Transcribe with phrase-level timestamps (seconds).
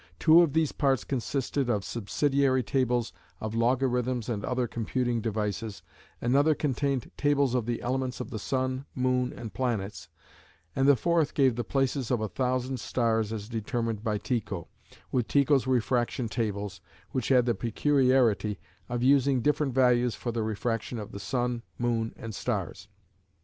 [0.17, 5.83] Two of these parts consisted of subsidiary Tables, of logarithms and other computing devices,
[6.19, 10.09] another contained Tables of the elements of the sun, moon, and planets,
[10.75, 14.67] and the fourth gave the places of a thousand stars as determined by Tycho,
[15.11, 16.81] with Tycho's refraction Tables,
[17.11, 18.57] which had the peculiarity
[18.89, 22.87] of using different values for the refraction of the sun, moon, and stars.